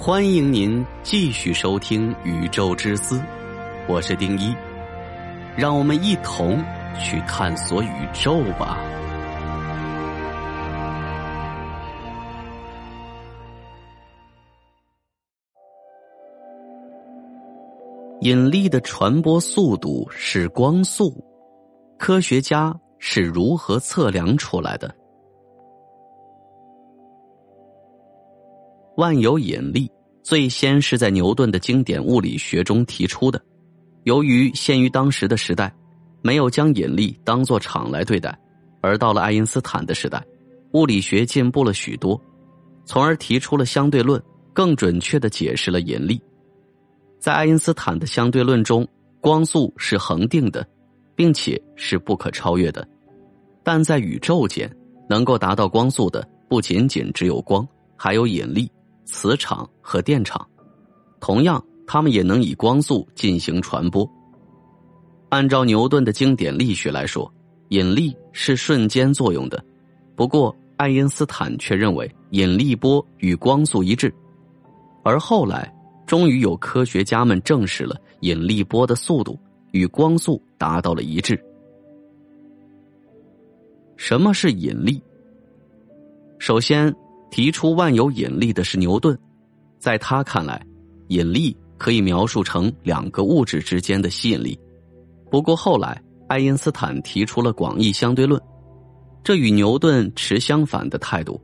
[0.00, 3.16] 欢迎您继续收听《宇宙之思》，
[3.88, 4.54] 我是丁一，
[5.56, 6.64] 让我们一同
[7.00, 8.78] 去探索宇宙吧。
[18.20, 21.12] 引力的传播速度是光速，
[21.98, 24.94] 科学家是如何测量出来的？
[28.98, 29.88] 万有引力
[30.24, 33.40] 最先是在牛顿的经典物理学中提出的。
[34.02, 35.72] 由于限于当时的时代，
[36.20, 38.36] 没有将引力当作场来对待，
[38.80, 40.20] 而到了爱因斯坦的时代，
[40.72, 42.20] 物理学进步了许多，
[42.84, 44.20] 从而提出了相对论，
[44.52, 46.20] 更准确的解释了引力。
[47.20, 48.84] 在爱因斯坦的相对论中，
[49.20, 50.66] 光速是恒定的，
[51.14, 52.84] 并且是不可超越的。
[53.62, 54.68] 但在宇宙间，
[55.08, 57.64] 能够达到光速的不仅仅只有光，
[57.96, 58.68] 还有引力。
[59.10, 60.46] 磁场和电场，
[61.18, 64.08] 同样，它们也能以光速进行传播。
[65.30, 67.32] 按照牛顿的经典力学来说，
[67.70, 69.64] 引力是瞬间作用的。
[70.14, 74.12] 不过，爱因斯坦却认为引力波与光速一致。
[75.02, 75.74] 而后来，
[76.06, 79.38] 终于有科学家们证实了引力波的速度
[79.72, 81.42] 与光速达到了一致。
[83.96, 85.02] 什么是引力？
[86.38, 86.94] 首先。
[87.30, 89.18] 提出万有引力的是牛顿，
[89.78, 90.64] 在他看来，
[91.08, 94.58] 引力可以描述成两个物质之间的吸引力。
[95.30, 98.40] 不过后来，爱因斯坦提出了广义相对论，
[99.22, 101.40] 这与牛顿持相反的态度。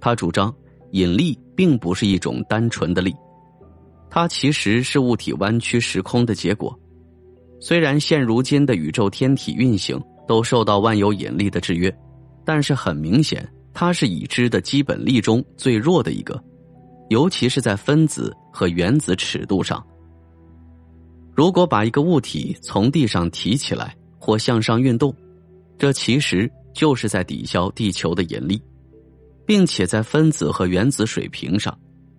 [0.00, 0.54] 他主张
[0.90, 3.14] 引力并不是一种单纯的力，
[4.10, 6.78] 它其实是物体弯曲时空的结果。
[7.60, 11.94] 虽然现如今的宇宙天体运行都受到万有引力的制约，
[12.44, 13.48] 但是很明显。
[13.74, 16.42] 它是已知的基本力中最弱的一个，
[17.08, 19.84] 尤其是在分子和原子尺度上。
[21.34, 25.14] 如果把一个物体从地上提起来或向上运动，
[25.78, 28.60] 这其实就是在抵消地球的引力，
[29.46, 31.76] 并且在分子和原子水平上，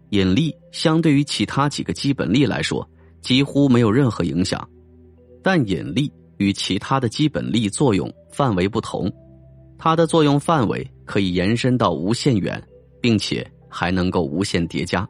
[0.10, 2.88] 引力相对于其他几个基本力来说
[3.22, 4.68] 几乎没有任何影响。
[5.44, 9.12] 但引力与其他的基本力作用范围不同。
[9.78, 12.62] 它的作用范围可以延伸到无限远，
[13.02, 15.08] 并且还能够无限叠加，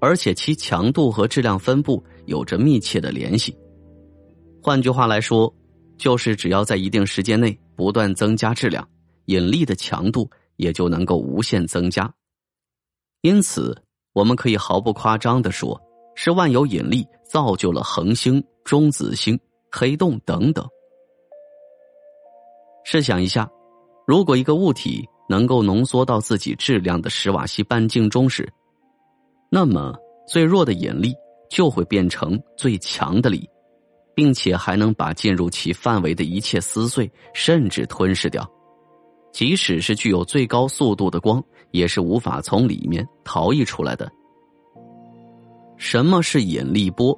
[0.00, 3.56] 而且其强度和质量分布有着密切的联系。
[4.62, 5.52] 换句话来说，
[5.96, 8.86] 就是只要在一定时间内不断增加质量，
[9.26, 12.12] 引力的强度也就能够无限增加。
[13.22, 13.76] 因此，
[14.12, 15.80] 我们可以毫不夸张的说，
[16.14, 19.38] 是万有引力造就了恒星、中子星、
[19.70, 20.66] 黑洞等等。
[22.84, 23.48] 试想一下。
[24.08, 28.50] 如果一个物体能够浓缩到自己质量的史瓦西半径中时，
[29.50, 29.94] 那么
[30.26, 31.12] 最弱的引力
[31.50, 33.46] 就会变成最强的力，
[34.14, 38.50] 并且还能把进入其范围的一切撕碎，甚至吞噬掉。
[39.30, 44.10] 即使是具有最高速度的光，也是无法从里面逃逸出来的。
[45.76, 47.14] 什么是引力波？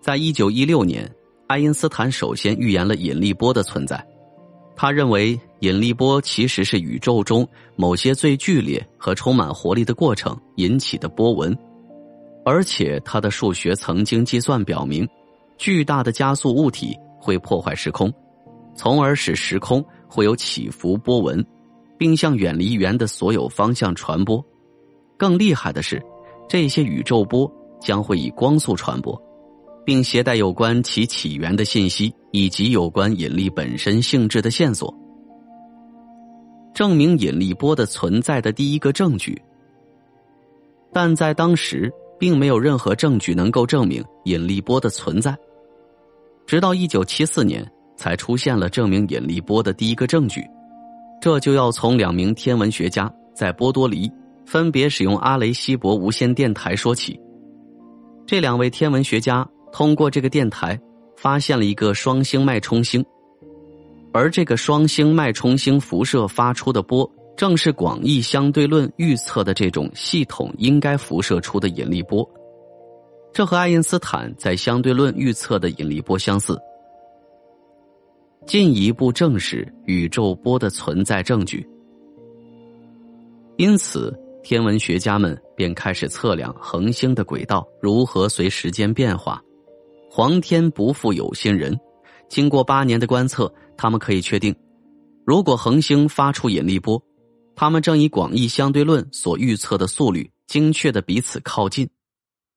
[0.00, 1.06] 在一九一六年，
[1.48, 4.02] 爱因斯坦首先预言了引力波的存在。
[4.80, 7.44] 他认为引力波其实是宇宙中
[7.74, 11.52] 某些最剧烈和充满活力的过程引起的波纹，
[12.44, 15.04] 而且他的数学曾经计算表明，
[15.56, 18.08] 巨大的加速物体会破坏时空，
[18.76, 21.44] 从而使时空会有起伏波纹，
[21.98, 24.40] 并向远离圆的所有方向传播。
[25.16, 26.00] 更厉害的是，
[26.48, 29.20] 这些宇宙波将会以光速传播。
[29.88, 34.94] 并携带有关其起源的信息，以及有关引力本身性质的线索，
[36.74, 39.40] 证明引力波的存在的第一个证据。
[40.92, 45.34] 但在当时，并没有任何证据能够证明引力波的存在。
[46.46, 47.66] 直到一九七四年，
[47.96, 50.46] 才出现了证明引力波的第一个证据。
[51.18, 54.12] 这就要从两名天文学家在波多黎
[54.44, 57.18] 分别使用阿雷西博无线电台说起。
[58.26, 59.48] 这两位天文学家。
[59.78, 60.76] 通过这个电台，
[61.16, 63.00] 发现了一个双星脉冲星，
[64.12, 72.28] 而这个双星脉冲星辐射发出的波，正是广义相对论预测的这种系统应该辐射出的引力波。
[73.32, 76.58] 这和爱因斯坦在相对论预测的引力波相似，
[78.48, 81.64] 进一步证实宇宙波的存在证据。
[83.58, 89.40] 因此，天文学家们便开始测量恒星的轨道如何随时间变化。
[90.18, 91.78] 皇天不负有心人，
[92.28, 94.52] 经过八年的观测，他们可以确定，
[95.24, 97.00] 如果恒星发出引力波，
[97.54, 101.88] 它们正以广义相对论所预测的速率精确的彼此靠近，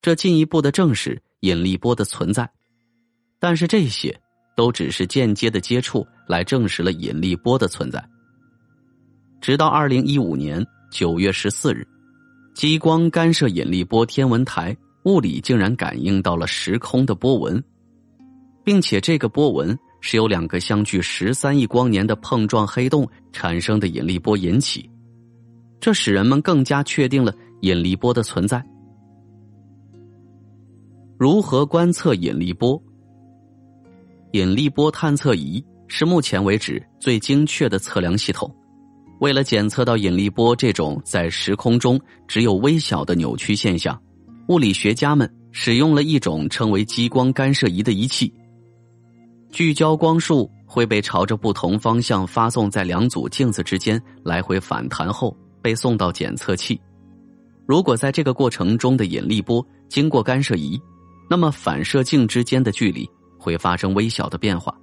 [0.00, 2.50] 这进一步的证实引力波的存在。
[3.38, 4.20] 但是这些
[4.56, 8.04] 都只是间接的接触来证实了引力波的存在。
[9.40, 11.86] 直到二零一五年九月十四日，
[12.56, 17.62] 激光干涉引力波天文台物理竟然感应到了时空的波纹，
[18.64, 24.88] 并且这个波纹是由两个相距十三亿光年的碰撞黑洞产生的引力波引起，
[25.80, 28.64] 这使人们更加确定了引力波的存在。
[31.18, 32.80] 如何观测引力波？
[34.32, 38.52] 引力波探测仪是目前为止最精确的测量系统。
[39.20, 44.00] 为了检测到引力波这种在时空中只有微小的扭曲现象，
[44.48, 48.32] 物理学家们使用了一种称为激光干涉仪的仪器。
[49.50, 56.80] 聚焦光束会被朝着不同方向发送在两组镜子之间来回反弹后，被送到检测器。
[57.66, 60.80] 如果在这个过程中的引力波经过干涉仪，
[61.28, 63.08] 那么反射镜之间的距离
[63.38, 64.74] 会发生微小的变化，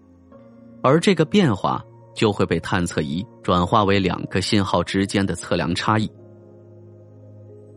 [0.81, 1.83] 而这个变化。
[2.15, 6.09] 就会被探测仪转化为两个信号之间的测量差异。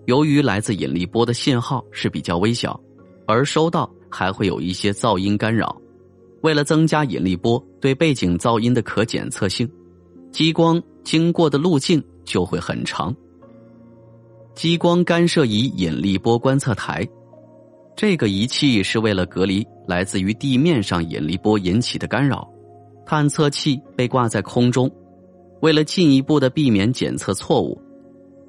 [0.07, 2.79] 由于来自引力波的信号是比较微小，
[3.27, 5.77] 而收到还会有一些噪音干扰。
[6.43, 9.71] 为了增加引力波对背景噪音的可检测性，
[10.33, 13.15] 激光经过的路径就会很长。
[14.55, 17.09] 激光干涉仪引力波观测台，
[17.97, 22.49] 这个仪器是为了隔离来自于地面上引力波引起的干扰。
[23.05, 24.91] 探测器被挂在空中，
[25.61, 27.81] 为了进一步的避免检测错误，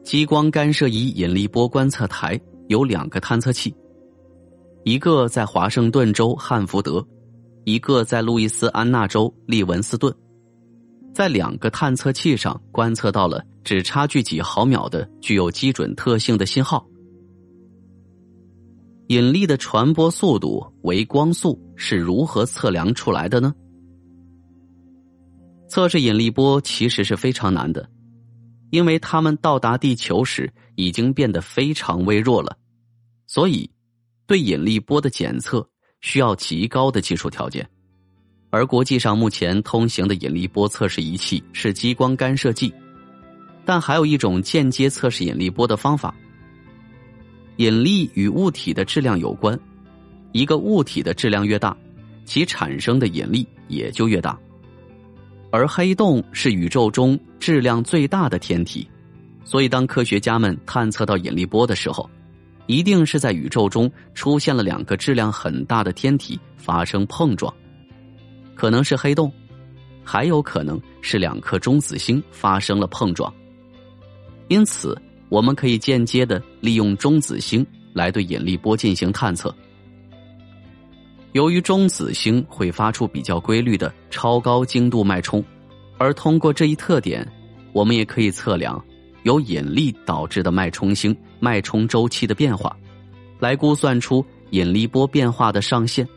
[0.04, 3.74] 激光干涉仪引力波观测台有两个探测器，
[4.84, 7.06] 一个在华盛顿州汉福德，
[7.64, 10.14] 一个在路易斯安那州利文斯顿，
[11.14, 16.86] 在两个探测器上观测到了只差距几毫秒的具有基准特性的信号。
[19.08, 23.54] 引力的传播速度为光速是如何测量出来的呢？
[25.70, 27.90] 测试引力波其实是非常难的，
[28.74, 32.58] 因为它们到达地球时已经变得非常微弱了，
[33.28, 33.70] 所以
[34.26, 35.70] 对引力波的检测
[36.02, 37.70] 需要极高的技术条件。
[38.50, 42.74] 而国际上目前通行的引力波测试仪器是激光干涉剂，
[43.64, 46.16] 但还有一种间接测试引力波的方法。
[47.58, 49.58] 引力与物体的质量有关，
[50.32, 51.78] 一个物体的质量越大，
[52.26, 54.36] 其产生的引力也就越大。
[55.54, 58.88] 而黑洞是宇宙中质量最大的天体，
[59.44, 62.10] 所以当科学家们探测到引力波的时候，
[62.66, 67.54] 一定是在宇宙中出现了两个质量很大的天体发生碰撞，
[68.56, 69.32] 可能是黑洞，
[70.04, 73.32] 还有可能是两颗中子星发生了碰撞。
[74.48, 77.64] 因此，我们可以间接的利用中子星
[77.94, 79.56] 来对引力波进行探测。
[81.34, 85.44] 由于中子星会发出比较规律的超高精度脉冲，
[85.98, 87.28] 而通过这一特点，
[87.74, 88.84] 我们也可以测量
[89.24, 92.76] 由引力导致的脉冲星脉冲周期的变化，
[93.40, 96.08] 来估算出引力波变化的上限，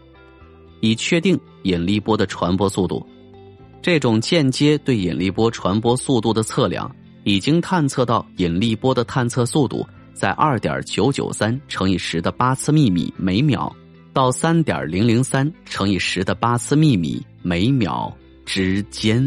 [0.81, 3.05] 以确定引力波的传播速度。
[3.81, 13.75] 这种间接对引力波传播速度的测量，已经探测到引力波的探测速度在二点九九三乘以十的八次密米每秒。
[14.17, 18.11] 到三点零零三乘以十的八次密米每秒
[18.47, 19.23] 之间。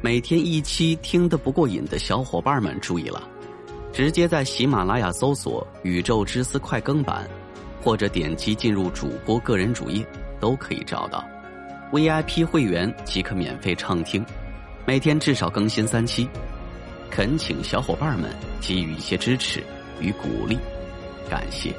[0.00, 3.28] 每天一期听得不过瘾的小伙伴们注意了，
[3.92, 7.28] 直接在喜马拉雅搜索“宇宙之思快更版”，
[7.82, 10.06] 或者点击进入主播个人主页
[10.38, 11.24] 都可以找到。
[11.90, 14.24] VIP 会员即可免费畅听，
[14.86, 16.28] 每天至少更新三期。
[17.10, 19.62] 恳请小伙伴们给予一些支持
[20.00, 20.58] 与鼓励，
[21.28, 21.74] 感谢。